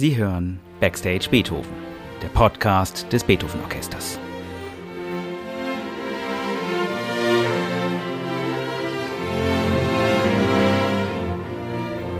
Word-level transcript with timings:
Sie 0.00 0.16
hören 0.16 0.58
Backstage 0.80 1.28
Beethoven, 1.30 1.74
der 2.22 2.28
Podcast 2.28 3.04
des 3.12 3.22
Beethoven 3.22 3.60
Orchesters. 3.60 4.18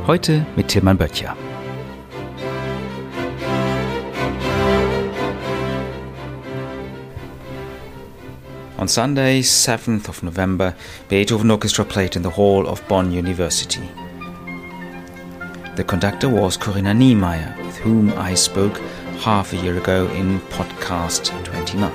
Heute 0.06 0.44
mit 0.56 0.68
Tilman 0.68 0.98
Böttcher. 0.98 1.34
On 8.76 8.88
Sunday, 8.88 9.40
7th 9.40 10.06
of 10.10 10.22
November, 10.22 10.74
Beethoven 11.08 11.50
Orchestra 11.50 11.86
played 11.86 12.14
in 12.14 12.22
the 12.22 12.36
hall 12.36 12.66
of 12.66 12.82
Bonn 12.88 13.10
University. 13.10 13.88
The 15.76 15.84
conductor 15.84 16.28
was 16.28 16.56
Corinna 16.56 16.92
Niemeyer, 16.92 17.54
with 17.64 17.76
whom 17.76 18.12
I 18.14 18.34
spoke 18.34 18.76
half 19.20 19.52
a 19.52 19.56
year 19.56 19.78
ago 19.78 20.08
in 20.08 20.40
podcast 20.50 21.30
29. 21.44 21.92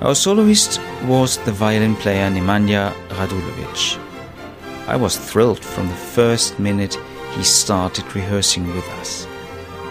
Our 0.00 0.14
soloist 0.14 0.80
was 1.04 1.36
the 1.36 1.52
violin 1.52 1.96
player 1.96 2.30
Nemanja 2.30 2.94
Radulovic. 3.10 3.98
I 4.88 4.96
was 4.96 5.18
thrilled 5.18 5.62
from 5.62 5.88
the 5.88 5.94
first 5.94 6.58
minute 6.58 6.98
he 7.32 7.44
started 7.44 8.14
rehearsing 8.14 8.66
with 8.74 8.88
us. 9.00 9.26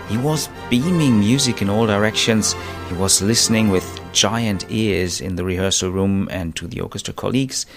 He 0.10 0.18
was 0.18 0.50
beaming 0.72 1.20
music 1.20 1.62
in 1.62 1.70
all 1.70 1.86
directions. 1.86 2.56
He 2.90 2.96
was 2.96 3.22
listening 3.22 3.70
with 3.70 4.02
giant 4.12 4.66
ears 4.70 5.22
in 5.22 5.36
the 5.36 5.46
rehearsal 5.46 5.92
room 5.92 6.28
and 6.32 6.56
to 6.56 6.68
the 6.68 6.82
orchestra 6.82 7.14
colleagues 7.14 7.68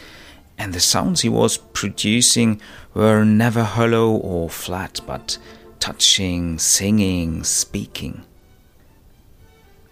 and 0.58 0.74
the 0.74 0.80
sounds 0.80 1.20
he 1.20 1.28
was 1.28 1.56
producing 1.56 2.60
were 2.92 3.24
never 3.24 3.62
hollow 3.62 4.10
or 4.10 4.50
flat, 4.50 5.00
but 5.06 5.38
touching, 5.78 6.58
singing, 6.58 7.44
speaking. 7.44 8.24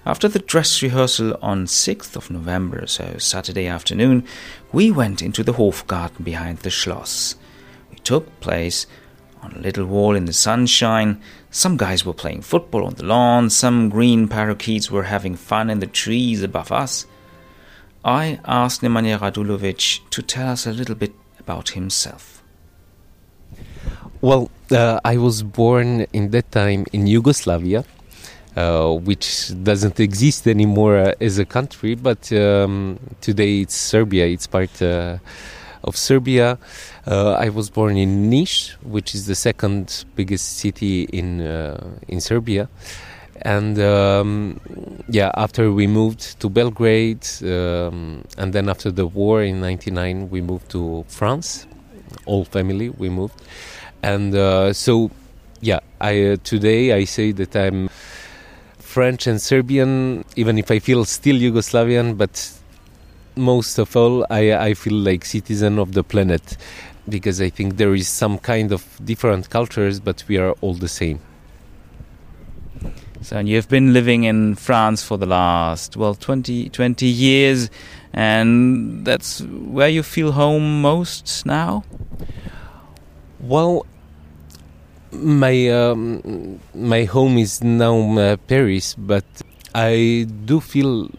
After 0.04 0.28
the 0.28 0.38
dress 0.38 0.82
rehearsal 0.82 1.36
on 1.42 1.66
6th 1.66 2.14
of 2.14 2.30
November, 2.30 2.86
so 2.86 3.16
Saturday 3.18 3.66
afternoon, 3.66 4.24
we 4.72 4.90
went 4.90 5.20
into 5.20 5.42
the 5.42 5.54
Hofgarten 5.54 6.24
behind 6.24 6.58
the 6.58 6.70
Schloss. 6.70 7.34
We 7.90 7.96
took 7.98 8.38
place 8.40 8.86
on 9.42 9.52
a 9.52 9.60
little 9.60 9.84
wall 9.84 10.14
in 10.14 10.26
the 10.26 10.32
sunshine. 10.32 11.20
Some 11.50 11.76
guys 11.76 12.04
were 12.04 12.12
playing 12.12 12.42
football 12.42 12.84
on 12.84 12.94
the 12.94 13.04
lawn, 13.04 13.50
some 13.50 13.88
green 13.88 14.28
parakeets 14.28 14.90
were 14.90 15.04
having 15.04 15.34
fun 15.34 15.70
in 15.70 15.80
the 15.80 15.86
trees 15.86 16.42
above 16.42 16.70
us. 16.70 17.06
I 18.06 18.38
asked 18.44 18.82
Nemanja 18.82 19.18
Radulovic 19.18 20.08
to 20.10 20.22
tell 20.22 20.50
us 20.50 20.64
a 20.64 20.70
little 20.70 20.94
bit 20.94 21.12
about 21.40 21.70
himself. 21.70 22.40
Well, 24.20 24.48
uh, 24.70 25.00
I 25.04 25.16
was 25.16 25.42
born 25.42 26.06
in 26.12 26.30
that 26.30 26.52
time 26.52 26.86
in 26.92 27.08
Yugoslavia, 27.08 27.84
uh, 28.54 28.92
which 28.92 29.50
doesn't 29.64 29.98
exist 29.98 30.46
anymore 30.46 30.98
uh, 30.98 31.12
as 31.20 31.40
a 31.40 31.44
country, 31.44 31.96
but 31.96 32.32
um, 32.32 33.00
today 33.20 33.62
it's 33.62 33.74
Serbia, 33.74 34.26
it's 34.26 34.46
part 34.46 34.80
uh, 34.80 35.18
of 35.82 35.96
Serbia. 35.96 36.58
Uh, 37.08 37.32
I 37.32 37.48
was 37.48 37.70
born 37.70 37.96
in 37.96 38.30
Niš, 38.30 38.74
which 38.84 39.16
is 39.16 39.26
the 39.26 39.34
second 39.34 40.04
biggest 40.14 40.58
city 40.58 41.02
in, 41.06 41.40
uh, 41.40 41.98
in 42.06 42.20
Serbia 42.20 42.68
and 43.42 43.78
um, 43.78 44.60
yeah 45.08 45.30
after 45.36 45.72
we 45.72 45.86
moved 45.86 46.40
to 46.40 46.48
belgrade 46.48 47.26
um, 47.42 48.24
and 48.38 48.52
then 48.52 48.68
after 48.68 48.90
the 48.90 49.06
war 49.06 49.42
in 49.42 49.60
99 49.60 50.30
we 50.30 50.40
moved 50.40 50.68
to 50.70 51.04
france. 51.08 51.66
All 52.24 52.44
family 52.44 52.88
we 52.88 53.08
moved. 53.08 53.42
And 54.02 54.34
uh, 54.34 54.72
so 54.72 55.10
yeah 55.60 55.80
i 56.00 56.22
uh, 56.22 56.36
today 56.44 56.92
i 56.92 57.04
say 57.04 57.32
that 57.32 57.56
i'm 57.56 57.88
french 58.78 59.26
and 59.26 59.40
serbian 59.40 60.24
even 60.36 60.58
if 60.58 60.70
i 60.70 60.78
feel 60.78 61.04
still 61.04 61.36
yugoslavian 61.36 62.16
but 62.16 62.52
most 63.36 63.78
of 63.78 63.96
all 63.96 64.26
i, 64.30 64.52
I 64.52 64.74
feel 64.74 64.94
like 64.94 65.24
citizen 65.24 65.78
of 65.78 65.92
the 65.92 66.04
planet. 66.04 66.56
Because 67.08 67.40
i 67.40 67.50
think 67.50 67.76
there 67.76 67.94
is 67.94 68.08
some 68.08 68.36
kind 68.38 68.72
of 68.72 68.84
different 69.04 69.48
cultures 69.48 70.00
but 70.00 70.24
we 70.28 70.38
are 70.38 70.52
all 70.60 70.74
the 70.74 70.88
same 70.88 71.20
so, 73.22 73.36
and 73.36 73.48
you've 73.48 73.68
been 73.68 73.92
living 73.92 74.24
in 74.24 74.54
France 74.54 75.02
for 75.02 75.16
the 75.16 75.26
last, 75.26 75.96
well, 75.96 76.14
20, 76.14 76.68
20 76.68 77.06
years, 77.06 77.70
and 78.12 79.04
that's 79.04 79.40
where 79.42 79.88
you 79.88 80.02
feel 80.02 80.32
home 80.32 80.80
most 80.80 81.44
now? 81.44 81.84
Well, 83.40 83.86
my 85.12 85.68
um, 85.68 86.60
my 86.74 87.04
home 87.04 87.38
is 87.38 87.62
now 87.62 88.18
uh, 88.18 88.36
Paris, 88.36 88.94
but 88.94 89.24
I 89.76 90.26
do 90.46 90.60
feel 90.60 91.10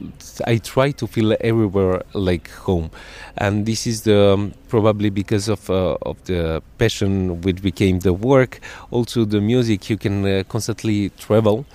I 0.47 0.57
try 0.57 0.89
to 0.89 1.05
feel 1.05 1.35
everywhere 1.41 2.01
like 2.13 2.49
home, 2.49 2.89
and 3.37 3.67
this 3.67 3.85
is 3.85 4.01
the 4.01 4.33
um, 4.33 4.53
probably 4.67 5.11
because 5.11 5.47
of 5.47 5.69
uh, 5.69 5.95
of 6.01 6.17
the 6.23 6.63
passion 6.79 7.41
which 7.41 7.61
became 7.61 7.99
the 7.99 8.13
work. 8.13 8.59
Also, 8.89 9.25
the 9.25 9.41
music 9.41 9.91
you 9.91 9.97
can 9.97 10.25
uh, 10.25 10.43
constantly 10.49 11.11
travel, 11.19 11.67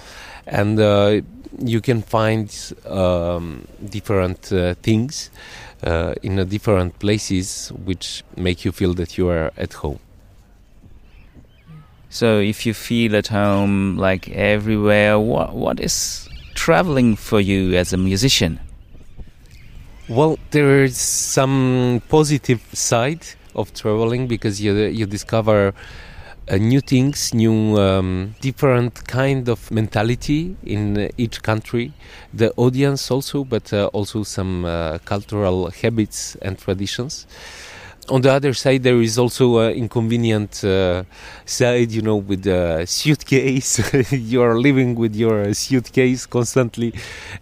and 0.48 0.80
uh, 0.80 1.20
you 1.60 1.80
can 1.80 2.02
find 2.02 2.50
um, 2.86 3.64
different 3.88 4.52
uh, 4.52 4.74
things 4.82 5.30
uh, 5.84 6.14
in 6.24 6.44
different 6.48 6.98
places 6.98 7.70
which 7.84 8.24
make 8.36 8.64
you 8.64 8.72
feel 8.72 8.92
that 8.94 9.16
you 9.16 9.28
are 9.28 9.52
at 9.56 9.72
home. 9.74 10.00
So, 12.10 12.40
if 12.40 12.66
you 12.66 12.74
feel 12.74 13.14
at 13.14 13.28
home 13.28 13.98
like 13.98 14.28
everywhere, 14.30 15.20
what 15.20 15.54
what 15.54 15.78
is 15.78 16.28
traveling 16.62 17.16
for 17.16 17.40
you 17.40 17.74
as 17.74 17.92
a 17.92 17.96
musician? 17.96 18.60
Well, 20.08 20.38
there 20.52 20.84
is 20.84 20.96
some 20.96 22.00
positive 22.08 22.62
side 22.72 23.26
of 23.56 23.74
traveling 23.74 24.28
because 24.28 24.60
you 24.60 24.72
you 25.00 25.06
discover 25.06 25.74
uh, 26.48 26.56
new 26.58 26.80
things, 26.80 27.34
new 27.34 27.76
um, 27.78 28.34
different 28.40 28.94
kind 29.08 29.48
of 29.48 29.70
mentality 29.72 30.54
in 30.62 30.82
uh, 30.98 31.08
each 31.18 31.42
country. 31.42 31.92
The 32.32 32.52
audience 32.56 33.10
also, 33.10 33.42
but 33.44 33.72
uh, 33.72 33.86
also 33.92 34.22
some 34.22 34.64
uh, 34.64 34.98
cultural 35.04 35.68
habits 35.70 36.36
and 36.42 36.56
traditions. 36.58 37.26
On 38.08 38.20
the 38.20 38.32
other 38.32 38.52
side, 38.52 38.82
there 38.82 39.00
is 39.00 39.16
also 39.18 39.58
an 39.58 39.74
inconvenient 39.74 40.64
uh, 40.64 41.04
side, 41.44 41.92
you 41.92 42.02
know, 42.02 42.16
with 42.16 42.42
the 42.42 42.84
suitcase. 42.84 43.80
you 44.12 44.42
are 44.42 44.58
living 44.58 44.96
with 44.96 45.14
your 45.14 45.54
suitcase 45.54 46.26
constantly, 46.26 46.92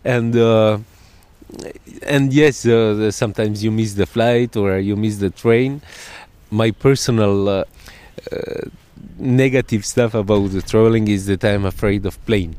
and 0.04 0.36
uh, 0.36 0.78
and 2.02 2.32
yes, 2.32 2.66
sometimes 3.16 3.64
you 3.64 3.70
miss 3.70 3.94
the 3.94 4.06
flight 4.06 4.56
or 4.56 4.78
you 4.78 4.96
miss 4.96 5.16
the 5.16 5.30
train. 5.30 5.80
My 6.50 6.70
personal 6.72 7.64
negative 9.20 9.84
stuff 9.84 10.14
about 10.14 10.50
the 10.50 10.62
traveling 10.62 11.08
is 11.08 11.26
that 11.26 11.44
I'm 11.44 11.64
afraid 11.64 12.06
of 12.06 12.24
plane. 12.26 12.56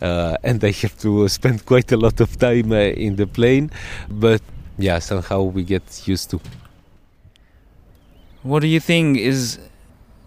Uh, 0.00 0.36
and 0.42 0.62
I 0.64 0.72
have 0.72 0.98
to 1.00 1.28
spend 1.28 1.64
quite 1.72 1.92
a 1.92 1.96
lot 1.96 2.20
of 2.20 2.38
time 2.38 2.72
uh, 2.72 2.76
in 2.76 3.16
the 3.16 3.26
plane, 3.26 3.70
but 4.10 4.42
yeah, 4.78 4.98
somehow 4.98 5.42
we 5.42 5.62
get 5.62 6.06
used 6.06 6.30
to. 6.30 6.40
What 8.42 8.60
do 8.60 8.66
you 8.66 8.80
think 8.80 9.18
is 9.18 9.60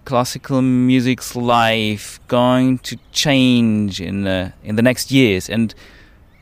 classical 0.06 0.62
music's 0.62 1.36
life 1.36 2.20
going 2.30 2.78
to 2.80 2.98
change 3.12 4.00
in 4.00 4.24
the 4.24 4.54
in 4.64 4.78
the 4.78 4.82
next 4.82 5.12
years? 5.12 5.50
And 5.50 5.76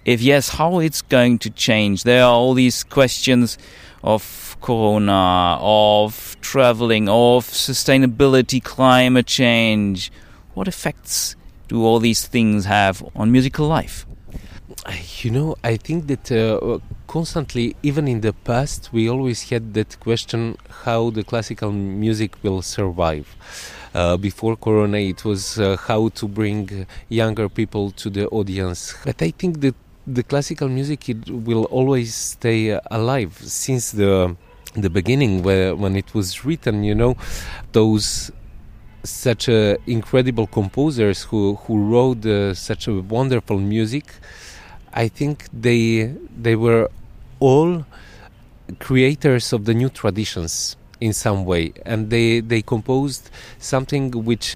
if 0.05 0.21
yes, 0.21 0.49
how 0.49 0.77
it's 0.79 1.01
going 1.01 1.39
to 1.39 1.49
change? 1.49 2.03
There 2.03 2.23
are 2.23 2.31
all 2.31 2.53
these 2.53 2.83
questions 2.83 3.57
of 4.03 4.55
corona, 4.61 5.57
of 5.59 6.37
traveling, 6.41 7.09
of 7.09 7.47
sustainability, 7.47 8.63
climate 8.63 9.25
change. 9.25 10.11
What 10.53 10.67
effects 10.67 11.35
do 11.69 11.83
all 11.83 11.99
these 11.99 12.27
things 12.27 12.65
have 12.65 13.03
on 13.15 13.31
musical 13.31 13.67
life? 13.67 14.05
You 15.21 15.31
know, 15.31 15.55
I 15.63 15.77
think 15.77 16.05
that 16.07 16.31
uh, 16.31 16.77
constantly, 17.13 17.75
even 17.83 18.07
in 18.07 18.21
the 18.21 18.33
past, 18.33 18.89
we 18.91 19.07
always 19.07 19.47
had 19.51 19.75
that 19.75 19.99
question 19.99 20.57
how 20.83 21.11
the 21.11 21.23
classical 21.23 21.71
music 21.71 22.31
will 22.43 22.63
survive. 22.63 23.27
Uh, 23.93 24.17
before 24.17 24.55
Corona, 24.57 24.97
it 24.97 25.23
was 25.23 25.59
uh, 25.59 25.77
how 25.77 26.09
to 26.09 26.27
bring 26.27 26.87
younger 27.09 27.47
people 27.47 27.91
to 27.91 28.09
the 28.09 28.25
audience. 28.29 28.95
But 29.05 29.21
I 29.21 29.29
think 29.29 29.61
that 29.61 29.75
the 30.07 30.23
classical 30.23 30.67
music 30.67 31.07
it 31.07 31.29
will 31.29 31.65
always 31.65 32.15
stay 32.15 32.61
alive 32.89 33.33
since 33.43 33.91
the 33.91 34.35
the 34.73 34.89
beginning 34.89 35.43
where 35.43 35.75
when 35.75 35.95
it 35.95 36.09
was 36.15 36.43
written 36.43 36.83
you 36.83 36.95
know 36.95 37.15
those 37.71 38.31
such 39.03 39.47
uh, 39.47 39.77
incredible 39.85 40.47
composers 40.47 41.21
who 41.29 41.55
who 41.61 41.73
wrote 41.91 42.25
uh, 42.25 42.53
such 42.53 42.87
a 42.87 42.93
wonderful 43.17 43.59
music 43.59 44.05
i 44.93 45.07
think 45.07 45.47
they 45.53 46.11
they 46.45 46.55
were 46.55 46.89
all 47.43 47.85
creators 48.79 49.51
of 49.51 49.65
the 49.65 49.73
new 49.73 49.89
traditions 49.89 50.77
in 51.01 51.11
some 51.11 51.43
way 51.43 51.73
and 51.85 52.09
they 52.09 52.39
they 52.39 52.61
composed 52.61 53.29
something 53.59 54.05
which 54.29 54.55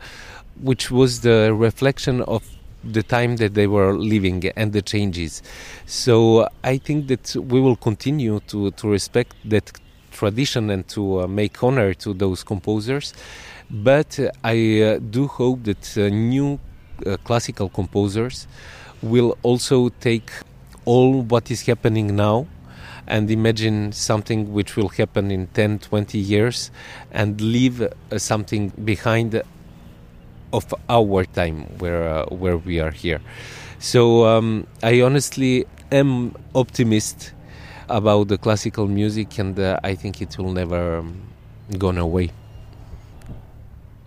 which 0.69 0.89
was 0.89 1.12
the 1.22 1.54
reflection 1.68 2.22
of 2.36 2.42
the 2.84 3.04
time 3.04 3.36
that 3.42 3.54
they 3.54 3.68
were 3.68 3.94
living 3.94 4.39
and 4.56 4.72
the 4.72 4.81
changes. 4.81 5.44
So 5.86 6.48
I 6.63 6.78
think 6.78 7.07
that 7.07 7.36
we 7.36 7.60
will 7.60 7.75
continue 7.75 8.39
to, 8.51 8.72
to 8.72 8.88
respect 8.88 9.36
that 9.45 9.72
tradition 10.12 10.69
and 10.69 10.88
to 10.90 11.22
uh, 11.22 11.28
make 11.28 11.62
honor 11.62 11.94
to 11.95 12.13
those 12.13 12.44
composers. 12.44 13.13
But 13.69 14.19
uh, 14.19 14.31
I 14.44 14.81
uh, 14.81 15.00
do 15.00 15.28
hope 15.28 15.63
that 15.63 15.98
new 16.12 16.60
classical 17.24 17.69
composers 17.69 18.48
will 19.01 19.38
also 19.44 19.90
take 19.90 20.31
all 20.86 21.22
what 21.22 21.51
is 21.51 21.62
happening 21.63 22.16
now 22.16 22.48
and 23.07 23.31
imagine 23.31 23.92
something 23.92 24.54
which 24.54 24.75
will 24.75 24.89
happen 24.89 25.31
in 25.31 25.48
10 25.48 25.80
20 25.80 26.18
years 26.18 26.71
and 27.12 27.39
leave 27.42 27.81
uh, 27.81 27.92
something 28.18 28.69
behind 28.83 29.42
of 30.54 30.74
our 30.89 31.25
time 31.25 31.63
where 31.80 32.07
uh, 32.07 32.25
where 32.25 32.57
we 32.57 32.80
are 32.80 32.92
here 32.92 33.21
so 33.80 34.25
um, 34.25 34.68
i 34.83 35.01
honestly 35.01 35.65
am 35.92 36.36
optimist 36.54 37.33
about 37.89 38.27
the 38.27 38.38
classical 38.38 38.88
music 38.88 39.38
and 39.39 39.59
uh, 39.59 39.80
i 39.83 39.95
think 39.95 40.21
it 40.21 40.38
will 40.38 40.51
never 40.51 40.98
um, 40.98 41.21
gone 41.77 41.98
away 41.98 42.31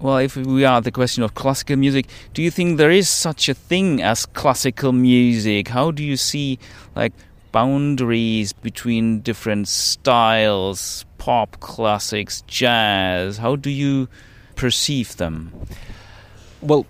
well, 0.00 0.16
if 0.16 0.34
we 0.34 0.64
are 0.64 0.80
the 0.80 0.90
question 0.90 1.22
of 1.22 1.34
classical 1.34 1.76
music, 1.76 2.06
do 2.32 2.40
you 2.40 2.50
think 2.50 2.78
there 2.78 2.90
is 2.90 3.06
such 3.06 3.50
a 3.50 3.54
thing 3.54 4.00
as 4.00 4.24
classical 4.24 4.92
music? 4.92 5.68
How 5.68 5.90
do 5.90 6.02
you 6.02 6.16
see 6.16 6.58
like 6.96 7.12
boundaries 7.52 8.52
between 8.52 9.20
different 9.20 9.68
styles, 9.68 11.04
pop, 11.18 11.60
classics, 11.60 12.42
jazz? 12.46 13.38
How 13.38 13.56
do 13.56 13.70
you 13.70 14.08
perceive 14.56 15.16
them? 15.16 15.52
Well, 16.60 16.86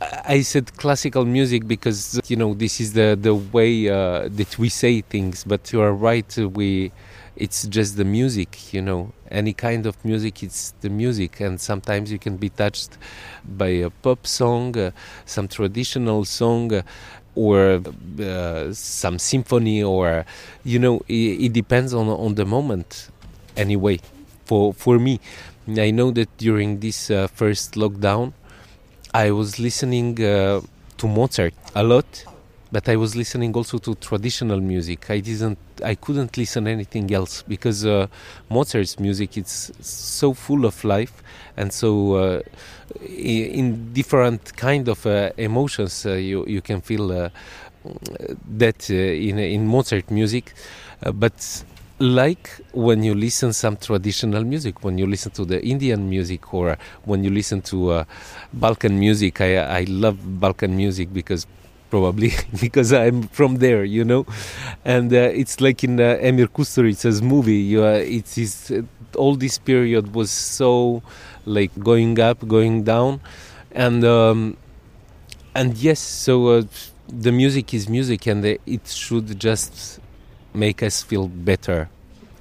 I 0.00 0.42
said 0.42 0.76
classical 0.76 1.24
music 1.24 1.66
because 1.66 2.20
you 2.28 2.36
know 2.36 2.54
this 2.54 2.80
is 2.80 2.92
the 2.92 3.16
the 3.20 3.34
way 3.34 3.88
uh, 3.88 4.28
that 4.28 4.58
we 4.58 4.68
say 4.68 5.00
things. 5.00 5.44
But 5.44 5.72
you 5.72 5.80
are 5.80 5.94
right. 5.94 6.36
We 6.36 6.92
it's 7.36 7.66
just 7.66 7.96
the 7.96 8.04
music 8.04 8.72
you 8.72 8.80
know 8.80 9.12
any 9.30 9.52
kind 9.52 9.86
of 9.86 10.02
music 10.04 10.42
it's 10.42 10.72
the 10.82 10.88
music 10.88 11.40
and 11.40 11.60
sometimes 11.60 12.12
you 12.12 12.18
can 12.18 12.36
be 12.36 12.48
touched 12.48 12.96
by 13.44 13.68
a 13.68 13.90
pop 13.90 14.26
song 14.26 14.76
uh, 14.78 14.90
some 15.24 15.48
traditional 15.48 16.24
song 16.24 16.72
uh, 16.72 16.82
or 17.34 17.80
uh, 18.20 18.72
some 18.72 19.18
symphony 19.18 19.82
or 19.82 20.24
you 20.64 20.78
know 20.78 21.00
it, 21.08 21.46
it, 21.46 21.52
depends 21.52 21.92
on 21.94 22.08
on 22.08 22.34
the 22.34 22.44
moment 22.44 23.10
anyway. 23.56 23.98
For 24.44 24.74
for 24.74 24.98
me 24.98 25.20
i 25.78 25.90
know 25.90 26.10
that 26.10 26.28
during 26.36 26.80
this 26.80 27.10
uh, 27.10 27.26
first 27.28 27.74
lockdown 27.74 28.32
i 29.14 29.30
was 29.30 29.58
listening 29.58 30.22
uh, 30.22 30.60
to 30.98 31.08
mozart 31.08 31.54
a 31.74 31.82
lot 31.82 32.04
but 32.72 32.88
I 32.88 32.96
was 32.96 33.14
listening 33.14 33.54
also 33.54 33.78
to 33.78 33.94
traditional 33.94 34.60
music. 34.60 35.10
I 35.10 35.20
didn't, 35.20 35.58
I 35.84 35.94
couldn't 35.94 36.36
listen 36.36 36.66
anything 36.66 37.12
else 37.14 37.42
because 37.42 37.84
uh, 37.86 38.06
Mozart's 38.50 38.98
music 38.98 39.36
it's 39.36 39.70
so 39.80 40.34
full 40.34 40.64
of 40.64 40.82
life 40.84 41.22
and 41.56 41.72
so 41.72 42.14
uh, 42.14 42.40
in 43.16 43.92
different 43.92 44.56
kind 44.56 44.88
of 44.88 45.06
uh, 45.06 45.30
emotions 45.36 46.06
uh, 46.06 46.12
you 46.14 46.44
you 46.46 46.60
can 46.60 46.80
feel 46.80 47.12
uh, 47.12 47.28
that 48.58 48.90
uh, 48.90 48.94
in 48.94 49.38
in 49.38 49.66
Mozart 49.66 50.10
music, 50.10 50.54
but 51.14 51.64
like 52.00 52.50
when 52.72 53.02
you 53.04 53.14
listen 53.14 53.52
some 53.52 53.76
traditional 53.76 54.42
music 54.42 54.82
when 54.82 54.98
you 54.98 55.06
listen 55.06 55.30
to 55.30 55.44
the 55.44 55.64
indian 55.64 56.10
music 56.10 56.52
or 56.52 56.76
when 57.04 57.22
you 57.22 57.30
listen 57.30 57.62
to 57.62 58.04
balkan 58.52 58.98
music 58.98 59.40
I, 59.40 59.58
I 59.58 59.84
love 59.84 60.18
balkan 60.40 60.76
music 60.76 61.12
because 61.12 61.46
probably 61.94 62.32
because 62.60 62.92
I'm 62.92 63.22
from 63.28 63.58
there, 63.58 63.84
you 63.84 64.04
know. 64.04 64.26
And 64.84 65.12
uh, 65.12 65.40
it's 65.42 65.60
like 65.60 65.84
in 65.84 66.00
uh, 66.00 66.18
Emir 66.28 66.48
Kusturica's 66.48 67.22
movie. 67.22 67.62
You, 67.72 67.84
uh, 67.84 68.18
it 68.18 68.36
is 68.36 68.72
uh, 68.72 68.82
all 69.16 69.36
this 69.36 69.58
period 69.58 70.12
was 70.12 70.30
so 70.32 71.02
like 71.46 71.70
going 71.78 72.18
up, 72.18 72.38
going 72.48 72.82
down, 72.82 73.20
and 73.70 74.04
um, 74.04 74.56
and 75.54 75.76
yes, 75.76 76.00
so 76.00 76.48
uh, 76.48 76.62
the 77.06 77.30
music 77.30 77.72
is 77.72 77.88
music, 77.88 78.26
and 78.26 78.44
uh, 78.44 78.56
it 78.66 78.88
should 78.88 79.38
just 79.38 80.00
make 80.52 80.82
us 80.82 81.00
feel 81.04 81.28
better 81.28 81.88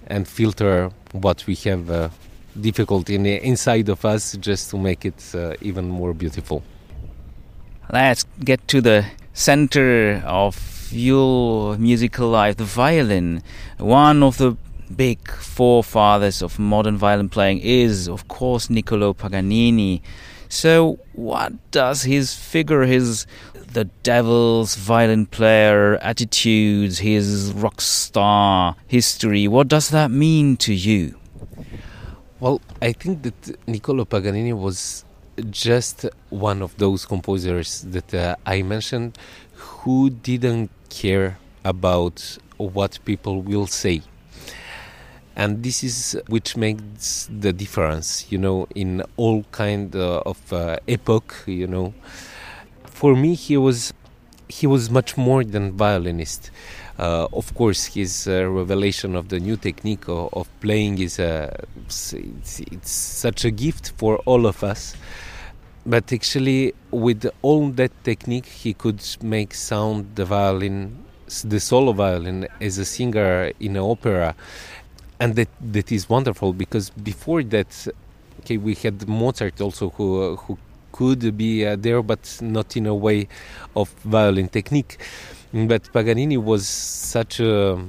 and 0.07 0.27
filter 0.27 0.89
what 1.11 1.45
we 1.45 1.53
have 1.55 1.91
uh, 1.91 2.09
difficult 2.59 3.07
in 3.09 3.27
inside 3.27 3.87
of 3.89 4.03
us, 4.03 4.35
just 4.37 4.71
to 4.71 4.77
make 4.79 5.05
it 5.05 5.21
even 5.61 5.89
more 5.89 6.13
beautiful. 6.15 6.63
Let's 7.91 8.25
get 8.43 8.67
to 8.69 8.81
the 8.81 9.05
center 9.33 10.23
of 10.25 10.89
your 10.91 11.77
musical 11.77 12.29
life, 12.29 12.57
the 12.57 12.63
violin. 12.63 13.43
One 13.77 14.23
of 14.23 14.37
the 14.37 14.55
big 14.95 15.29
forefathers 15.31 16.41
of 16.41 16.59
modern 16.59 16.97
violin 16.97 17.29
playing 17.29 17.59
is, 17.59 18.07
of 18.07 18.27
course, 18.27 18.69
Niccolo 18.69 19.13
Paganini. 19.13 20.01
So, 20.49 20.99
what 21.13 21.71
does 21.71 22.03
his 22.03 22.35
figure, 22.35 22.83
his 22.83 23.25
the 23.73 23.85
devil's 24.03 24.75
violin 24.75 25.25
player 25.25 25.95
attitudes, 25.95 26.99
his 26.99 27.51
rock 27.53 27.81
star 27.81 28.75
history, 28.87 29.47
what 29.47 29.67
does 29.67 29.89
that 29.89 30.11
mean 30.11 30.57
to 30.57 30.73
you? 30.73 31.17
Well, 32.39 32.61
I 32.81 32.91
think 32.91 33.23
that 33.23 33.67
Niccolo 33.67 34.05
Paganini 34.05 34.53
was 34.53 35.05
just 35.49 36.05
one 36.29 36.61
of 36.61 36.77
those 36.77 37.05
composers 37.05 37.81
that 37.81 38.13
uh, 38.13 38.35
I 38.45 38.61
mentioned 38.61 39.17
who 39.55 40.09
didn't 40.09 40.69
care 40.89 41.37
about 41.63 42.37
what 42.57 42.99
people 43.05 43.41
will 43.41 43.67
say. 43.67 44.01
And 45.35 45.63
this 45.63 45.83
is 45.83 46.19
which 46.27 46.55
makes 46.55 47.27
the 47.31 47.51
difference, 47.51 48.31
you 48.31 48.37
know, 48.37 48.67
in 48.75 49.01
all 49.17 49.43
kind 49.51 49.95
uh, 49.95 50.21
of 50.25 50.53
uh, 50.53 50.77
epoch, 50.87 51.33
you 51.47 51.65
know. 51.65 51.93
For 52.85 53.15
me, 53.15 53.33
he 53.33 53.57
was 53.57 53.93
he 54.47 54.67
was 54.67 54.91
much 54.91 55.17
more 55.17 55.43
than 55.43 55.71
violinist. 55.71 56.51
Uh, 56.99 57.27
of 57.33 57.53
course, 57.55 57.85
his 57.85 58.27
uh, 58.27 58.47
revelation 58.47 59.15
of 59.15 59.29
the 59.29 59.39
new 59.39 59.57
technique 59.57 60.07
of, 60.07 60.31
of 60.33 60.47
playing 60.61 60.99
is 60.99 61.17
a, 61.17 61.65
it's, 61.87 62.13
it's, 62.13 62.91
such 62.91 63.45
a 63.45 63.51
gift 63.51 63.93
for 63.97 64.17
all 64.25 64.45
of 64.45 64.63
us. 64.63 64.95
But 65.85 66.13
actually 66.13 66.73
with 66.91 67.29
all 67.41 67.69
that 67.71 67.91
technique 68.03 68.45
he 68.45 68.73
could 68.73 69.03
make 69.21 69.53
sound 69.53 70.15
the 70.15 70.23
violin 70.23 71.03
the 71.43 71.59
solo 71.59 71.93
violin 71.93 72.47
as 72.61 72.77
a 72.77 72.85
singer 72.85 73.51
in 73.59 73.75
an 73.75 73.81
opera. 73.81 74.35
And 75.19 75.35
that 75.35 75.49
that 75.59 75.91
is 75.91 76.07
wonderful 76.07 76.53
because 76.53 76.89
before 76.91 77.43
that 77.43 77.87
okay 78.41 78.57
we 78.57 78.75
had 78.75 79.07
mozart 79.07 79.59
also 79.59 79.89
who 79.89 80.35
who 80.35 80.57
could 80.91 81.35
be 81.35 81.65
uh, 81.65 81.75
there 81.75 82.01
but 82.01 82.39
not 82.41 82.77
in 82.77 82.85
a 82.85 82.95
way 82.95 83.27
of 83.75 83.89
violin 84.03 84.47
technique 84.47 84.99
but 85.53 85.83
paganini 85.93 86.35
was 86.35 86.67
such 86.67 87.39
a 87.39 87.79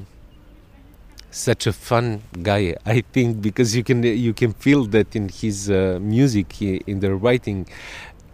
such 1.30 1.66
a 1.66 1.72
fun 1.72 2.22
guy 2.42 2.74
i 2.84 3.00
think 3.00 3.40
because 3.40 3.74
you 3.74 3.82
can 3.82 4.02
you 4.02 4.34
can 4.34 4.52
feel 4.52 4.84
that 4.84 5.16
in 5.16 5.28
his 5.28 5.70
uh, 5.70 5.98
music 6.00 6.60
in 6.62 7.00
the 7.00 7.12
writing 7.14 7.66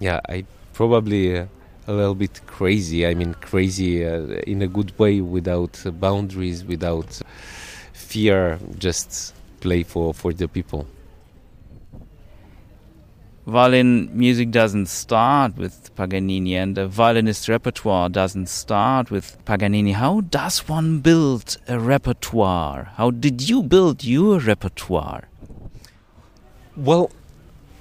yeah 0.00 0.20
i 0.28 0.44
probably 0.72 1.38
uh, 1.38 1.46
a 1.86 1.92
little 1.92 2.14
bit 2.14 2.40
crazy 2.46 3.06
i 3.06 3.14
mean 3.14 3.32
crazy 3.34 4.04
uh, 4.04 4.18
in 4.46 4.62
a 4.62 4.66
good 4.66 4.96
way 4.98 5.20
without 5.20 5.80
boundaries 6.00 6.64
without 6.64 7.22
fear 7.92 8.58
just 8.78 9.32
play 9.60 9.82
for 9.84 10.12
for 10.12 10.32
the 10.32 10.48
people 10.48 10.86
violin 13.46 14.10
music 14.16 14.50
doesn't 14.50 14.86
start 14.86 15.56
with 15.56 15.94
Paganini 15.96 16.54
and 16.54 16.76
the 16.76 16.86
violinist 16.86 17.48
repertoire 17.48 18.08
doesn't 18.08 18.48
start 18.48 19.10
with 19.10 19.42
Paganini. 19.44 19.92
How 19.92 20.20
does 20.20 20.68
one 20.68 21.00
build 21.00 21.56
a 21.66 21.78
repertoire? 21.78 22.92
How 22.96 23.10
did 23.10 23.48
you 23.48 23.62
build 23.62 24.04
your 24.04 24.38
repertoire? 24.38 25.28
Well, 26.76 27.10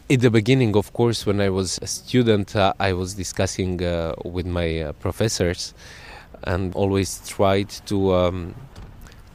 in 0.07 0.21
the 0.21 0.31
beginning, 0.31 0.75
of 0.75 0.91
course, 0.93 1.25
when 1.25 1.39
I 1.39 1.49
was 1.49 1.77
a 1.81 1.87
student, 1.87 2.55
uh, 2.55 2.73
I 2.79 2.93
was 2.93 3.13
discussing 3.13 3.83
uh, 3.83 4.15
with 4.25 4.45
my 4.45 4.81
uh, 4.81 4.93
professors 4.93 5.73
and 6.43 6.73
always 6.73 7.21
tried 7.27 7.69
to 7.85 8.13
um, 8.15 8.55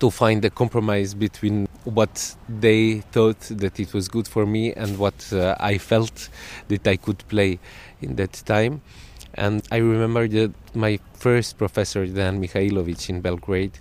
to 0.01 0.11
find 0.11 0.45
a 0.45 0.51
compromise 0.51 1.15
between 1.15 1.69
what 1.85 2.35
they 2.49 3.01
thought 3.13 3.41
that 3.41 3.79
it 3.79 3.93
was 3.93 4.09
good 4.09 4.27
for 4.27 4.47
me 4.47 4.73
and 4.73 4.99
what 4.99 5.33
uh, 5.33 5.55
I 5.61 5.79
felt 5.79 6.29
that 6.69 6.87
I 6.87 6.97
could 6.97 7.27
play 7.29 7.59
in 8.01 8.17
that 8.17 8.33
time. 8.47 8.83
And 9.35 9.63
I 9.71 9.79
remember 9.79 10.29
that 10.29 10.53
my 10.75 10.99
first 11.15 11.59
professor, 11.59 12.07
Dan 12.07 12.41
Mihailovic 12.41 13.09
in 13.09 13.21
Belgrade, 13.21 13.79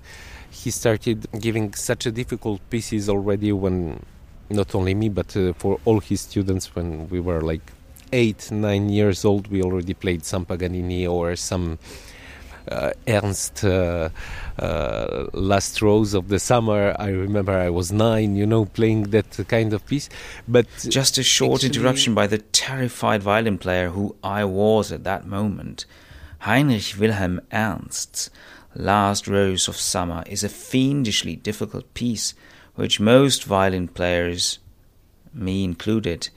he 0.50 0.72
started 0.72 1.28
giving 1.40 1.74
such 1.74 2.06
a 2.06 2.12
difficult 2.12 2.62
pieces 2.70 3.10
already 3.10 3.52
when 3.52 4.04
not 4.50 4.76
only 4.76 4.94
me 4.94 5.10
but 5.10 5.36
uh, 5.36 5.54
for 5.54 5.80
all 5.86 6.00
his 6.00 6.22
students 6.22 6.76
when 6.76 7.10
we 7.10 7.20
were 7.20 7.42
like 7.42 7.72
eight, 8.12 8.52
nine 8.52 8.90
years 8.90 9.26
old, 9.26 9.48
we 9.48 9.62
already 9.62 9.94
played 9.94 10.24
some 10.24 10.46
Paganini 10.46 11.08
or 11.08 11.36
some 11.36 11.80
Ernst 13.08 13.64
uh, 13.64 14.10
uh, 14.60 15.26
last 15.34 15.82
rose 15.82 16.14
of 16.14 16.30
the 16.30 16.40
summer. 16.40 16.96
I 17.00 17.10
remember 17.10 17.52
I 17.52 17.70
was 17.70 17.92
nine, 17.92 18.36
you 18.36 18.46
know, 18.46 18.66
playing 18.66 19.12
that 19.12 19.46
kind 19.48 19.74
of 19.74 19.86
piece. 19.86 20.10
But 20.48 20.68
just 20.88 21.18
a 21.18 21.24
short 21.24 21.64
interruption 21.64 22.14
by 22.14 22.28
the 22.28 22.38
terrified 22.38 23.24
violin 23.24 23.58
player 23.58 23.90
who 23.90 24.16
I 24.24 24.46
was 24.46 24.92
at 24.92 25.04
that 25.04 25.26
moment. 25.26 25.86
Heinrich 26.40 26.96
Wilhelm 27.00 27.42
Ernst's 27.52 28.30
Last 28.76 29.28
Rose 29.28 29.68
of 29.68 29.78
Summer 29.78 30.24
is 30.28 30.44
a 30.44 30.50
fiendishly 30.50 31.36
difficult 31.36 31.94
piece 31.94 32.34
which 32.76 33.00
most 33.00 33.44
violin 33.44 33.88
players, 33.88 34.60
me 35.34 35.64
included, 35.64 36.30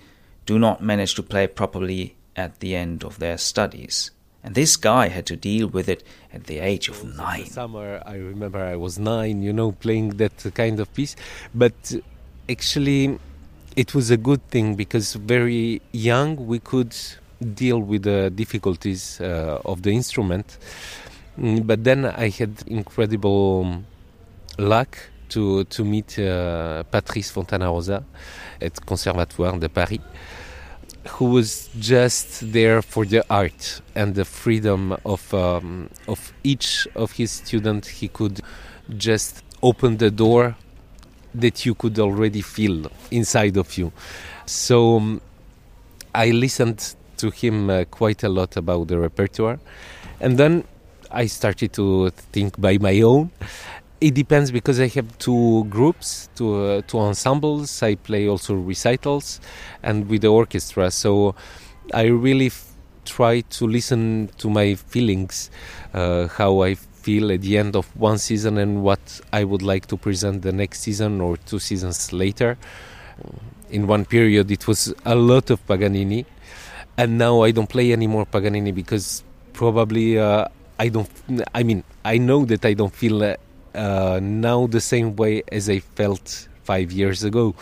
do 0.44 0.58
not 0.58 0.82
manage 0.82 1.14
to 1.14 1.22
play 1.22 1.46
properly 1.46 2.16
at 2.36 2.60
the 2.60 2.76
end 2.76 3.02
of 3.02 3.18
their 3.18 3.38
studies. 3.38 4.10
And 4.46 4.54
this 4.54 4.76
guy 4.76 5.08
had 5.08 5.26
to 5.26 5.36
deal 5.36 5.66
with 5.66 5.88
it 5.88 6.04
at 6.32 6.44
the 6.44 6.60
age 6.60 6.88
of 6.88 7.04
nine. 7.16 7.46
Summer, 7.46 8.00
I 8.06 8.14
remember 8.14 8.62
I 8.62 8.76
was 8.76 8.96
nine, 8.96 9.42
you 9.42 9.52
know, 9.52 9.72
playing 9.72 10.10
that 10.18 10.36
kind 10.54 10.78
of 10.78 10.94
piece. 10.94 11.16
But 11.52 11.74
actually, 12.48 13.18
it 13.74 13.92
was 13.92 14.12
a 14.12 14.16
good 14.16 14.40
thing 14.48 14.76
because 14.76 15.14
very 15.14 15.82
young 15.90 16.46
we 16.46 16.60
could 16.60 16.94
deal 17.54 17.80
with 17.80 18.04
the 18.04 18.30
difficulties 18.30 19.20
uh, 19.20 19.60
of 19.64 19.82
the 19.82 19.90
instrument. 19.90 20.58
Mm, 21.40 21.66
but 21.66 21.82
then 21.82 22.06
I 22.06 22.28
had 22.28 22.62
incredible 22.68 23.82
luck 24.58 24.96
to 25.30 25.64
to 25.64 25.84
meet 25.84 26.20
uh, 26.20 26.84
Patrice 26.84 27.32
Fontanarosa 27.32 28.04
at 28.62 28.86
Conservatoire 28.86 29.58
de 29.58 29.68
Paris, 29.68 30.00
who 31.08 31.26
was 31.26 31.68
just 31.78 32.52
there 32.52 32.82
for 32.82 33.04
the 33.04 33.24
art 33.30 33.80
and 33.94 34.14
the 34.14 34.24
freedom 34.24 34.96
of 35.04 35.32
um, 35.34 35.88
of 36.08 36.32
each 36.42 36.88
of 36.94 37.12
his 37.12 37.30
students. 37.30 37.88
He 37.88 38.08
could 38.08 38.40
just 38.96 39.42
open 39.62 39.96
the 39.96 40.10
door 40.10 40.56
that 41.34 41.66
you 41.66 41.74
could 41.74 41.98
already 41.98 42.40
feel 42.40 42.90
inside 43.10 43.56
of 43.56 43.76
you. 43.76 43.92
So 44.46 44.96
um, 44.96 45.20
I 46.14 46.30
listened 46.30 46.94
to 47.18 47.30
him 47.30 47.70
uh, 47.70 47.84
quite 47.90 48.22
a 48.22 48.28
lot 48.28 48.56
about 48.56 48.88
the 48.88 48.98
repertoire, 48.98 49.58
and 50.20 50.38
then 50.38 50.64
I 51.10 51.26
started 51.26 51.72
to 51.74 52.10
think 52.10 52.60
by 52.60 52.78
my 52.78 53.00
own 53.00 53.30
it 54.00 54.14
depends 54.14 54.50
because 54.50 54.80
I 54.80 54.88
have 54.88 55.16
two 55.18 55.64
groups, 55.64 56.28
two 56.34 56.54
uh, 56.54 56.82
two 56.86 56.98
ensembles. 56.98 57.82
I 57.82 57.94
play 57.94 58.28
also 58.28 58.54
recitals, 58.54 59.40
and 59.82 60.08
with 60.08 60.22
the 60.22 60.28
orchestra. 60.28 60.90
So 60.90 61.34
I 61.94 62.04
really 62.04 62.46
f- 62.46 62.72
try 63.04 63.40
to 63.40 63.66
listen 63.66 64.30
to 64.38 64.50
my 64.50 64.74
feelings, 64.74 65.50
uh, 65.94 66.28
how 66.28 66.62
I 66.62 66.74
feel 66.74 67.32
at 67.32 67.40
the 67.42 67.56
end 67.56 67.76
of 67.76 67.86
one 67.96 68.18
season, 68.18 68.58
and 68.58 68.82
what 68.82 69.20
I 69.32 69.44
would 69.44 69.62
like 69.62 69.86
to 69.86 69.96
present 69.96 70.42
the 70.42 70.52
next 70.52 70.80
season 70.80 71.20
or 71.20 71.36
two 71.36 71.58
seasons 71.58 72.12
later. 72.12 72.58
In 73.70 73.86
one 73.86 74.04
period, 74.04 74.50
it 74.50 74.66
was 74.68 74.94
a 75.04 75.14
lot 75.14 75.50
of 75.50 75.66
Paganini, 75.66 76.26
and 76.98 77.18
now 77.18 77.42
I 77.42 77.50
don't 77.50 77.68
play 77.68 77.92
any 77.92 78.06
more 78.06 78.26
Paganini 78.26 78.72
because 78.72 79.24
probably 79.54 80.18
uh, 80.18 80.46
I 80.78 80.88
don't. 80.88 81.08
I 81.54 81.62
mean, 81.62 81.82
I 82.04 82.18
know 82.18 82.44
that 82.44 82.64
I 82.64 82.74
don't 82.74 82.94
feel 82.94 83.36
uh, 83.76 84.18
now 84.22 84.66
the 84.66 84.80
same 84.80 85.16
way 85.16 85.42
as 85.52 85.68
I 85.68 85.80
felt 85.80 86.48
five 86.64 86.90
years 86.90 87.22
ago. 87.22 87.54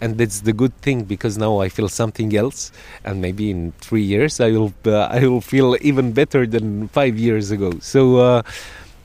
And 0.00 0.18
that's 0.18 0.40
the 0.40 0.52
good 0.52 0.74
thing 0.82 1.04
because 1.04 1.36
now 1.38 1.58
I 1.58 1.68
feel 1.68 1.88
something 1.88 2.34
else, 2.36 2.72
and 3.04 3.20
maybe 3.20 3.50
in 3.50 3.72
three 3.80 4.02
years 4.02 4.40
I 4.40 4.50
will 4.50 4.72
uh, 4.86 5.08
I 5.18 5.26
will 5.26 5.40
feel 5.40 5.76
even 5.80 6.12
better 6.12 6.46
than 6.46 6.88
five 6.88 7.18
years 7.18 7.50
ago. 7.50 7.72
So, 7.80 8.16
uh, 8.18 8.42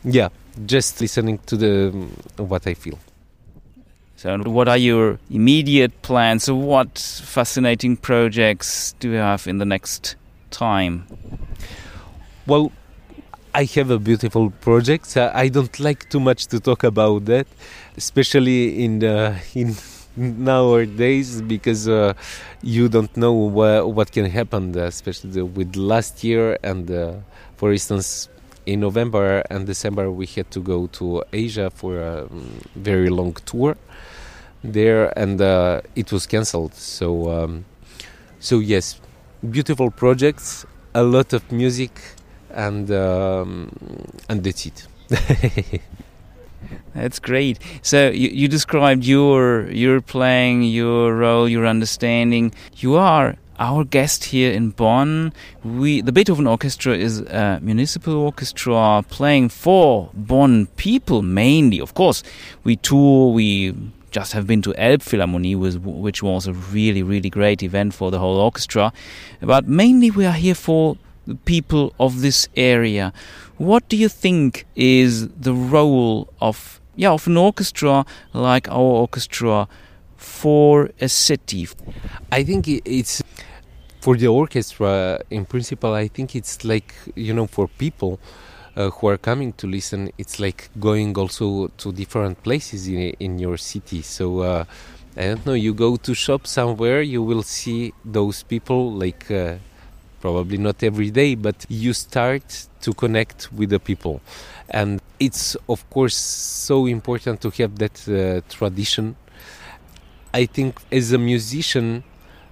yeah, 0.03 0.29
just 0.65 1.01
listening 1.01 1.39
to 1.45 1.57
the 1.57 1.73
what 2.37 2.65
I 2.67 2.73
feel. 2.73 2.99
So, 4.15 4.39
what 4.39 4.67
are 4.67 4.77
your 4.77 5.19
immediate 5.29 6.01
plans? 6.01 6.45
So, 6.45 6.55
what 6.55 6.97
fascinating 6.97 7.97
projects 7.97 8.95
do 8.99 9.11
you 9.11 9.17
have 9.17 9.45
in 9.45 9.59
the 9.59 9.65
next 9.65 10.15
time? 10.49 11.05
Well, 12.47 12.71
I 13.57 13.63
have 13.73 13.89
a 13.89 13.97
beautiful 13.97 14.51
project. 14.51 15.17
I 15.17 15.47
don't 15.47 15.79
like 15.79 16.07
too 16.11 16.19
much 16.19 16.45
to 16.51 16.59
talk 16.59 16.83
about 16.83 17.25
that, 17.25 17.47
especially 17.97 18.85
in 18.85 19.03
uh, 19.03 19.39
in 19.55 19.75
nowadays 20.15 21.41
because 21.41 21.87
uh, 21.87 22.13
you 22.61 22.87
don't 22.87 23.17
know 23.17 23.33
wh- 23.49 23.89
what 23.95 24.11
can 24.11 24.25
happen, 24.25 24.77
especially 24.77 25.41
with 25.41 25.75
last 25.75 26.23
year 26.23 26.59
and, 26.63 26.91
uh, 26.91 27.13
for 27.55 27.71
instance, 27.71 28.29
in 28.67 28.81
November 28.81 29.41
and 29.49 29.65
December 29.65 30.11
we 30.11 30.27
had 30.27 30.51
to 30.51 30.59
go 30.59 30.85
to 30.99 31.23
Asia 31.33 31.71
for 31.71 31.97
a 31.97 32.27
very 32.75 33.09
long 33.09 33.33
tour 33.47 33.75
there, 34.63 35.17
and 35.17 35.41
uh, 35.41 35.81
it 35.95 36.11
was 36.11 36.27
cancelled. 36.27 36.75
So, 36.75 37.31
um, 37.31 37.65
so 38.39 38.59
yes, 38.59 38.99
beautiful 39.49 39.89
projects, 39.89 40.63
a 40.93 41.01
lot 41.01 41.33
of 41.33 41.51
music 41.51 41.91
and 42.51 42.89
um, 42.91 43.71
and 44.29 44.43
that's 44.43 44.65
it. 44.65 44.87
That's 46.93 47.19
great. 47.19 47.59
So 47.81 48.09
you, 48.09 48.29
you 48.29 48.47
described 48.47 49.05
your 49.05 49.69
your 49.69 50.01
playing, 50.01 50.63
your 50.63 51.15
role, 51.15 51.47
your 51.47 51.65
understanding. 51.65 52.53
You 52.77 52.95
are 52.95 53.35
our 53.59 53.83
guest 53.83 54.25
here 54.25 54.51
in 54.51 54.71
Bonn. 54.71 55.33
We 55.63 56.01
the 56.01 56.11
Beethoven 56.11 56.47
Orchestra 56.47 56.95
is 56.95 57.21
a 57.21 57.59
municipal 57.61 58.15
orchestra 58.15 59.03
playing 59.09 59.49
for 59.49 60.09
Bonn 60.13 60.67
people 60.77 61.21
mainly. 61.21 61.79
Of 61.79 61.93
course, 61.93 62.23
we 62.63 62.75
tour. 62.75 63.31
We 63.31 63.75
just 64.09 64.33
have 64.33 64.47
been 64.47 64.61
to 64.63 64.73
Elbphilharmonie, 64.73 65.55
which 65.55 66.23
was 66.23 66.47
a 66.47 66.53
really 66.53 67.03
really 67.03 67.29
great 67.29 67.61
event 67.61 67.93
for 67.93 68.09
the 68.09 68.19
whole 68.19 68.37
orchestra. 68.37 68.91
But 69.41 69.67
mainly 69.67 70.09
we 70.09 70.25
are 70.25 70.33
here 70.33 70.55
for 70.55 70.97
people 71.45 71.93
of 71.99 72.21
this 72.21 72.47
area. 72.55 73.13
What 73.57 73.89
do 73.89 73.97
you 73.97 74.09
think 74.09 74.65
is 74.75 75.27
the 75.29 75.53
role 75.53 76.29
of 76.41 76.79
yeah 76.95 77.11
of 77.11 77.27
an 77.27 77.37
orchestra 77.37 78.05
like 78.33 78.67
our 78.69 79.01
orchestra 79.03 79.67
for 80.15 80.89
a 81.01 81.09
city? 81.09 81.67
I 82.31 82.43
think 82.43 82.67
it's 82.67 83.23
for 84.01 84.15
the 84.15 84.27
orchestra 84.27 85.21
in 85.29 85.45
principle. 85.45 85.93
I 85.93 86.07
think 86.07 86.35
it's 86.35 86.63
like 86.63 86.93
you 87.15 87.33
know 87.33 87.47
for 87.47 87.67
people. 87.67 88.19
Uh, 88.77 88.91
who 88.91 89.07
are 89.07 89.17
coming 89.17 89.51
to 89.53 89.65
listen, 89.65 90.11
it's 90.19 90.39
like 90.39 90.69
going 90.79 91.17
also 91.17 91.67
to 91.77 91.91
different 91.91 92.43
places 92.43 92.87
in 92.87 93.11
in 93.19 93.39
your 93.39 93.57
city. 93.57 94.03
So 94.03 94.41
uh, 94.41 94.65
I 95.17 95.29
don't 95.29 95.43
know. 95.47 95.53
You 95.53 95.73
go 95.73 95.95
to 95.95 96.13
shop 96.13 96.45
somewhere, 96.45 97.01
you 97.01 97.23
will 97.23 97.41
see 97.41 97.91
those 98.05 98.43
people 98.43 98.93
like 98.93 99.31
uh, 99.31 99.55
probably 100.21 100.57
not 100.57 100.83
every 100.83 101.11
day, 101.11 101.35
but 101.35 101.65
you 101.69 101.93
start 101.93 102.67
to 102.81 102.93
connect 102.93 103.51
with 103.53 103.69
the 103.69 103.79
people. 103.79 104.21
And 104.69 105.01
it's, 105.19 105.55
of 105.69 105.89
course, 105.89 106.15
so 106.15 106.85
important 106.85 107.41
to 107.41 107.49
have 107.51 107.77
that 107.77 108.07
uh, 108.07 108.41
tradition. 108.49 109.15
I 110.33 110.45
think 110.45 110.79
as 110.91 111.11
a 111.11 111.17
musician, 111.17 112.03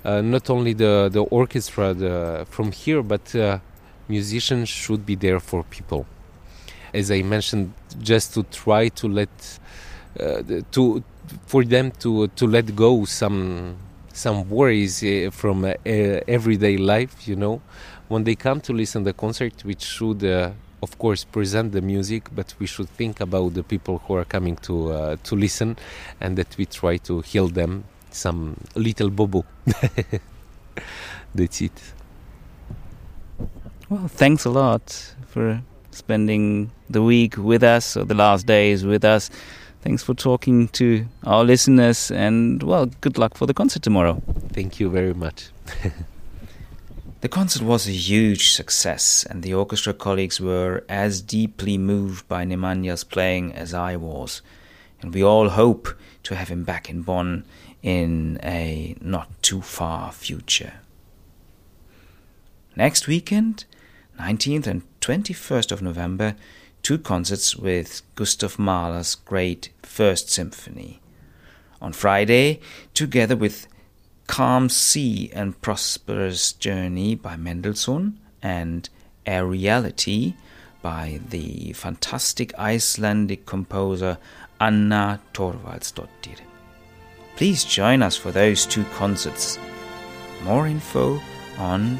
uh, 0.03 0.21
not 0.21 0.49
only 0.49 0.73
the, 0.73 1.09
the 1.11 1.23
orchestra 1.23 1.93
the, 1.93 2.45
from 2.49 2.71
here, 2.71 3.03
but 3.03 3.35
uh, 3.35 3.59
musicians 4.07 4.69
should 4.69 5.05
be 5.05 5.15
there 5.15 5.39
for 5.39 5.63
people. 5.63 6.05
As 6.93 7.11
I 7.11 7.23
mentioned, 7.23 7.73
just 7.99 8.33
to 8.35 8.43
try 8.43 8.87
to 8.89 9.07
let 9.07 9.59
uh, 10.19 10.41
to 10.71 11.03
for 11.45 11.65
them 11.65 11.91
to 11.99 12.27
to 12.27 12.47
let 12.47 12.73
go 12.75 13.03
some 13.03 13.75
some 14.15 14.49
worries 14.49 15.03
uh, 15.03 15.29
from 15.31 15.65
uh, 15.65 15.73
everyday 15.85 16.77
life, 16.77 17.27
you 17.27 17.35
know. 17.35 17.61
When 18.07 18.23
they 18.23 18.35
come 18.35 18.61
to 18.61 18.73
listen 18.73 19.03
the 19.03 19.13
concert, 19.13 19.63
which 19.65 19.83
should, 19.83 20.23
of 20.23 20.97
course, 20.99 21.23
present 21.23 21.71
the 21.71 21.81
music, 21.81 22.29
but 22.33 22.53
we 22.59 22.67
should 22.67 22.87
think 22.89 23.19
about 23.19 23.55
the 23.55 23.63
people 23.63 23.99
who 24.05 24.13
are 24.15 24.25
coming 24.25 24.55
to 24.57 25.17
to 25.23 25.35
listen, 25.35 25.75
and 26.21 26.37
that 26.37 26.55
we 26.57 26.65
try 26.67 26.97
to 26.97 27.21
heal 27.21 27.47
them 27.47 27.83
some 28.11 28.57
little 28.75 29.09
bobo. 29.09 29.43
That's 31.35 31.61
it. 31.61 31.93
Well, 33.89 34.07
thanks 34.07 34.45
a 34.45 34.51
lot 34.51 35.15
for 35.27 35.61
spending 35.91 36.71
the 36.89 37.01
week 37.01 37.37
with 37.37 37.63
us, 37.63 37.97
or 37.97 38.05
the 38.05 38.15
last 38.15 38.45
days 38.45 38.85
with 38.85 39.03
us. 39.03 39.29
Thanks 39.85 40.01
for 40.01 40.15
talking 40.15 40.67
to 40.69 41.05
our 41.25 41.43
listeners, 41.43 42.09
and 42.09 42.63
well, 42.63 42.87
good 43.01 43.19
luck 43.19 43.37
for 43.37 43.45
the 43.45 43.53
concert 43.53 43.83
tomorrow. 43.83 44.19
Thank 44.51 44.79
you 44.79 44.89
very 44.89 45.13
much. 45.13 45.49
the 47.21 47.29
concert 47.29 47.61
was 47.61 47.87
a 47.87 47.91
huge 47.91 48.49
success, 48.49 49.23
and 49.29 49.43
the 49.43 49.53
orchestra 49.53 49.93
colleagues 49.93 50.41
were 50.41 50.83
as 50.89 51.21
deeply 51.21 51.77
moved 51.77 52.27
by 52.27 52.45
Nemanja's 52.45 53.03
playing 53.03 53.53
as 53.53 53.75
I 53.75 53.95
was. 53.95 54.41
And 55.03 55.13
we 55.13 55.23
all 55.23 55.49
hope 55.49 55.89
to 56.23 56.35
have 56.35 56.49
him 56.49 56.63
back 56.63 56.89
in 56.89 57.03
Bonn 57.03 57.45
in 57.83 58.39
a 58.41 58.95
not 59.01 59.29
too 59.43 59.61
far 59.61 60.11
future. 60.11 60.73
Next 62.75 63.05
weekend, 63.05 63.65
19th 64.19 64.65
and 64.65 64.81
21st 65.01 65.71
of 65.71 65.83
November, 65.83 66.35
two 66.85 66.99
concerts 66.99 67.55
with 67.55 68.03
Gustav 68.13 68.59
Mahler's 68.59 69.15
great 69.15 69.69
First 69.81 70.29
Symphony. 70.29 71.01
On 71.81 71.91
Friday, 71.91 72.59
together 72.93 73.35
with 73.35 73.65
Calm 74.27 74.69
Sea 74.69 75.31
and 75.33 75.59
Prosperous 75.63 76.53
Journey 76.53 77.15
by 77.15 77.37
Mendelssohn 77.37 78.19
and 78.43 78.87
Aeriality 79.25 80.37
by 80.83 81.19
the 81.27 81.73
fantastic 81.73 82.53
Icelandic 82.59 83.47
composer 83.47 84.19
Anna 84.61 85.19
Thorvaldsdottir. 85.33 86.39
Please 87.35 87.63
join 87.65 88.03
us 88.03 88.15
for 88.15 88.31
those 88.31 88.67
two 88.67 88.83
concerts. 88.93 89.57
More 90.43 90.67
info 90.67 91.19
on 91.57 91.99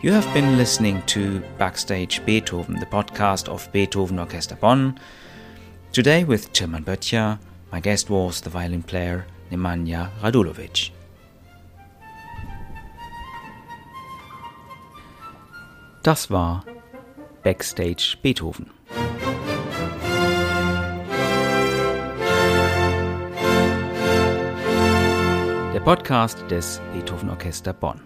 You 0.00 0.12
have 0.12 0.32
been 0.34 0.56
listening 0.56 1.02
to 1.02 1.40
Backstage 1.56 2.24
Beethoven, 2.24 2.80
the 2.80 2.86
podcast 2.86 3.48
of 3.48 3.70
Beethoven 3.72 4.18
Orchester 4.18 4.58
Bonn. 4.58 4.98
Today 5.92 6.24
with 6.24 6.52
Tilman 6.52 6.84
Böttcher, 6.84 7.38
my 7.70 7.78
guest 7.78 8.10
was 8.10 8.40
the 8.40 8.50
violin 8.50 8.82
player 8.82 9.26
Nemanja 9.50 10.10
Radulovic. 10.22 10.92
Das 16.02 16.30
war 16.30 16.64
Backstage 17.42 18.16
Beethoven. 18.22 18.70
Der 25.74 25.80
Podcast 25.80 26.38
des 26.50 26.80
Beethoven 26.92 27.30
Orchester 27.30 27.72
Bonn. 27.72 28.00